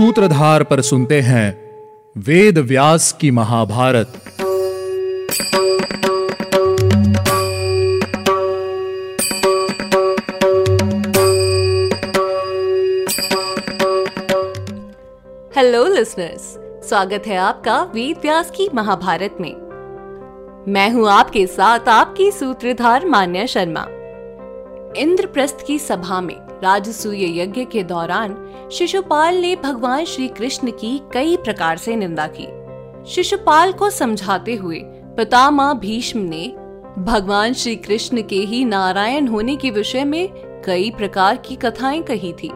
[0.00, 1.48] सूत्रधार पर सुनते हैं
[2.16, 4.12] वेद व्यास की महाभारत।
[15.56, 16.54] हेलो लिसनर्स
[16.88, 19.54] स्वागत है आपका वेद व्यास की महाभारत में।
[20.68, 23.86] मैं हूँ आपके साथ आपकी सूत्रधार मान्या शर्मा।
[24.96, 28.36] इंद्रप्रस्थ की सभा में राजसूय यज्ञ के दौरान
[28.72, 32.46] शिशुपाल ने भगवान श्री कृष्ण की कई प्रकार से निंदा की।
[33.10, 34.80] शिशुपाल को समझाते हुए
[35.16, 36.46] पितामह भीष्म ने
[36.98, 40.28] भगवान श्री कृष्ण के ही नारायण होने के विषय में
[40.66, 42.50] कई प्रकार की कथाएँ कही थी।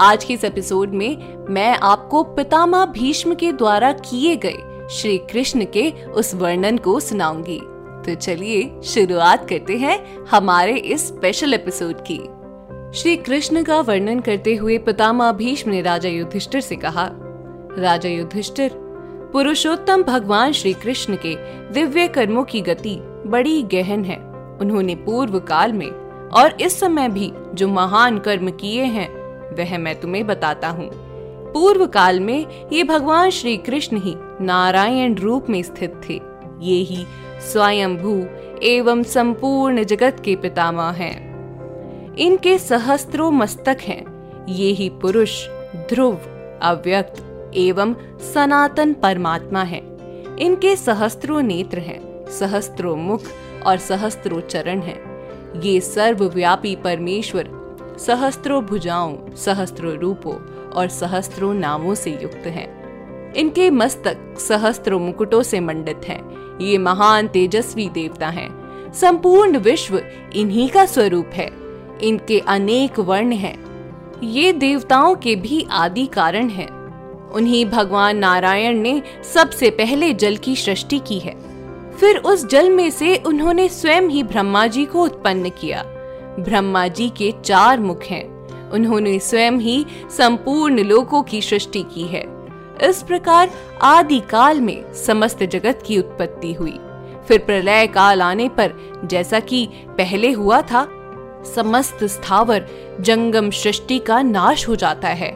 [0.00, 5.64] आज के इस एपिसोड में मैं आपको पितामह भीष्म के द्वारा किए गए श्री कृष्ण
[5.64, 7.60] के उस वर्णन को सुनाऊँगी।
[8.06, 12.20] तो चलिए शुरुआत करते हैं हमारे इस स्पेशल एपिसोड की।
[12.94, 17.08] श्री कृष्ण का वर्णन करते हुए पितामह भीष्म ने राजा युधिष्ठिर से कहा,
[17.78, 18.70] राजा युधिष्ठिर,
[19.32, 21.34] पुरुषोत्तम भगवान श्री कृष्ण के
[21.72, 24.16] दिव्य कर्मों की गति बड़ी गहन है।
[24.60, 25.90] उन्होंने पूर्व काल में
[26.30, 29.08] और इस समय भी जो महान कर्म किए हैं,
[29.54, 30.88] वह मैं तुम्हें बताता हूँ।
[31.52, 36.20] पूर्व काल में ये भगवान श्री कृष्ण ही नारायण रूप में स्थित थे।
[36.60, 37.06] ये ही
[37.52, 38.24] स्वयंभू
[38.62, 41.23] एवं संपूर्ण जगत के पितामह हैं।
[42.18, 44.14] इनके सहस्त्रों मस्तक हैं।
[44.48, 46.14] ये ही पुरुष, ध्रुव,
[46.62, 47.94] अव्यक्त एवं
[48.34, 49.96] सनातन परमात्मा है।
[50.38, 53.20] इनके सहस्त्रों नेत्र हैं, सहस्त्रों मुख
[53.66, 55.14] और सहस्त्रों चरण हैं।
[55.60, 57.64] ये सर्वव्यापी परमेश्वर
[57.98, 62.84] सहस्त्रों भुजाओं, सहस्त्रों रूपों और सहस्त्रों नामों से युक्त हैं।
[63.32, 70.02] इनके मस्तक सहस्त्रों मुकुटों से मंडित हैं। ये महान तेजस्वी देवता हैं। संपूर्ण विश्व
[70.34, 71.63] इन्हीं का स्वरूप है।
[72.02, 73.64] इनके अनेक वर्ण हैं।
[74.22, 76.84] ये देवताओं के भी आदि कारण हैं।
[77.30, 79.02] उन्हीं भगवान नारायण ने
[79.34, 81.54] सबसे पहले जल की सृष्टि की है।
[81.92, 85.82] फिर उस जल में से उन्होंने स्वयं ही ब्रह्मा जी को उत्पन्न किया।
[86.40, 88.34] ब्रह्मा जी के चार मुख हैं।
[88.70, 92.48] उन्होंने स्वयं ही संपूर्ण लोकों की सृष्टि की है।
[92.82, 93.50] इस प्रकार
[93.82, 96.78] आदि काल में समस्त जगत की उत्पत्ति हुई।
[97.28, 101.03] फिर प्रलय काल आने पर जैसा कि पहले हुआ था
[101.44, 102.66] समस्त स्थावर
[103.00, 105.30] जंगम सृष्टि का नाश हो जाता है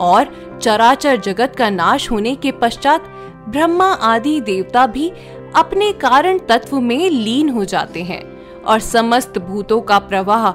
[0.00, 0.32] और
[0.62, 3.04] चराचर जगत का नाश होने के पश्चात
[3.48, 5.08] ब्रह्मा आदि देवता भी
[5.56, 8.22] अपने कारण तत्व में लीन हो जाते हैं
[8.62, 10.50] और समस्त भूतों का प्रवाह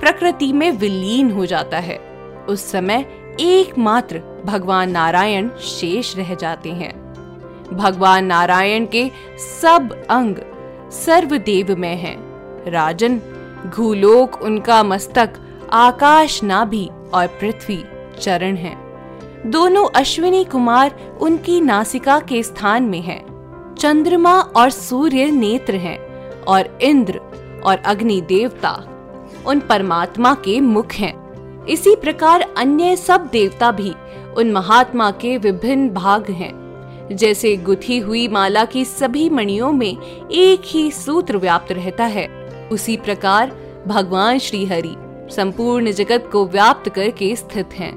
[0.00, 1.98] प्रकृति में विलीन हो जाता है
[2.48, 3.06] उस समय
[3.40, 6.92] एकमात्र भगवान नारायण शेष रह जाते हैं
[7.72, 9.10] भगवान नारायण के
[9.62, 10.36] सब अंग
[10.92, 12.16] सर्वदेव में हैं।
[12.70, 13.20] राजन
[13.70, 15.34] घूलोक उनका मस्तक,
[15.72, 17.84] आकाश नाभि और पृथ्वी
[18.20, 18.76] चरण है।
[19.46, 25.98] दोनों अश्विनी कुमार उनकी नासिका के स्थान में हैं। चंद्रमा और सूर्य नेत्र हैं
[26.42, 27.20] और इंद्र
[27.64, 28.70] और अग्नि देवता
[29.46, 33.94] उन परमात्मा के मुख हैं। इसी प्रकार अन्य सब देवता भी
[34.36, 36.64] उन महात्मा के विभिन्न भाग हैं।
[37.12, 39.96] जैसे गुथी हुई माला की सभी मणियों में
[40.30, 43.50] एक ही सूत्र व्याप्त रहता है। उसी प्रकार
[43.86, 44.94] भगवान श्री हरि
[45.30, 47.92] संपूर्ण जगत को व्याप्त करके स्थित हैं।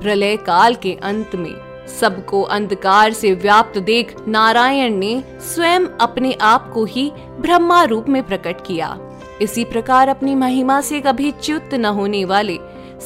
[0.00, 1.54] प्रलय काल के अंत में
[2.00, 7.10] सबको अंधकार से व्याप्त देख नारायण ने स्वयं अपने आप को ही
[7.40, 8.96] ब्रह्मा रूप में प्रकट किया
[9.42, 12.58] इसी प्रकार अपनी महिमा से कभी च्युत न होने वाले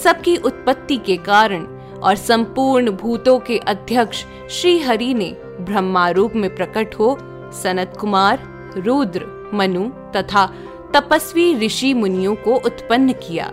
[0.02, 1.66] सबकी उत्पत्ति के कारण
[2.02, 5.30] और संपूर्ण भूतों के अध्यक्ष श्री हरि ने
[5.60, 7.16] ब्रह्मा रूप में प्रकट हो
[7.62, 8.42] सनत कुमार,
[8.76, 10.48] रुद्र, मनु तथा
[10.94, 13.52] तपस्वी ऋषि मुनियों को उत्पन्न किया।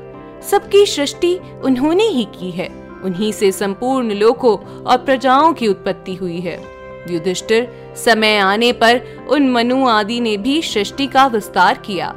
[0.49, 2.67] सबकी सृष्टि उन्होंने ही की है।
[3.03, 6.63] उन्हीं से संपूर्ण लोकों और प्रजाओं की उत्पत्ति हुई है।
[7.09, 12.09] युधिष्ठिर समय आने पर उन मनु आदि ने भी सृष्टि का विस्तार किया।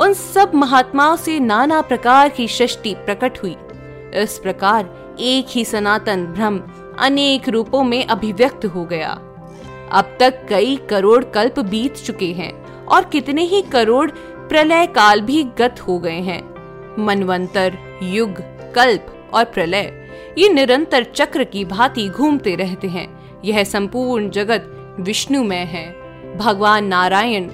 [0.00, 3.56] उन सब महात्माओं से नाना प्रकार की सृष्टि प्रकट हुई।
[4.14, 6.62] इस प्रकार एक ही सनातन ब्रह्म
[6.98, 9.10] अनेक रूपों में अभिव्यक्त हो गया।
[9.92, 12.52] अब तक कई करोड़ कल्प बीत चुके हैं
[12.84, 14.10] और कितने ही करोड़
[14.48, 16.42] प्रलय काल भी गत हो गए हैं।
[16.98, 18.34] मनवंतर, युग,
[18.74, 25.56] कल्प और प्रलय, ये निरंतर चक्र की भांति घूमते रहते हैं। यह संपूर्ण जगत विष्णुमय
[25.56, 25.86] है।
[26.36, 27.48] भगवान नारायण,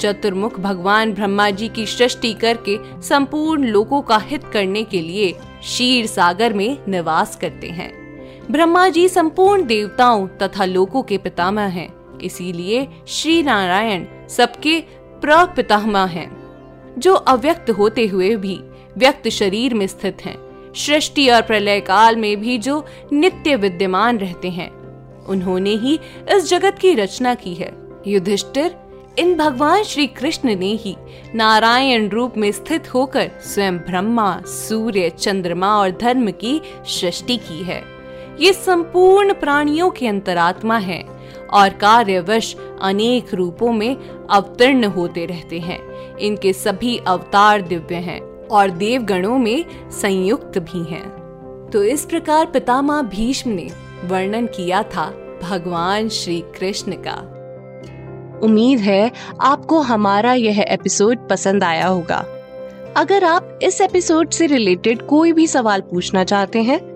[0.00, 5.34] चतुर्मुख भगवान ब्रह्मा जी की सृष्टि करके संपूर्ण लोगों का हित करने के लिए
[5.64, 7.92] शीर सागर में निवास करते हैं।
[8.50, 14.84] ब्रह्मा जी संपूर्ण देवताओं तथा लोगों के पितामह हैं। इसीलिए श्री नारायण सबके
[15.20, 16.30] प्रपितामह हैं,
[16.98, 18.60] जो अव्यक्त होते हुए भी
[18.98, 20.46] व्यक्त शरीर में स्थित हैं।
[20.76, 24.70] सृष्टि और प्रलय काल में भी जो नित्य विद्यमान रहते हैं,
[25.26, 26.00] उन्होंने ही
[26.34, 27.72] इस जगत की रचना की है।
[28.06, 28.76] युधिष्ठिर,
[29.18, 30.96] इन भगवान श्री कृष्ण ने ही
[31.34, 37.82] नारायण रूप में स्थित होकर स्वयं ब्रह्मा, सूर्य, चंद्रमा और धर्म की सृष्टि की है।
[38.40, 41.15] ये संपूर्ण प्राणियों के अंतरात्मा है।
[41.54, 43.96] और कार्यवश अनेक रूपों में
[44.30, 51.26] अवतीर्ण होते रहते हैं। इनके सभी अवतार दिव्य हैं और देवगणों में संयुक्त भी हैं।
[51.72, 53.68] तो इस प्रकार पितामह भीष्म ने
[54.04, 57.32] वर्णन किया था भगवान श्री कृष्ण का।
[58.42, 62.24] उम्मीद है आपको हमारा यह एपिसोड पसंद आया होगा।
[62.96, 66.95] अगर आप इस एपिसोड से रिलेटेड कोई भी सवाल पूछना चाहते हैं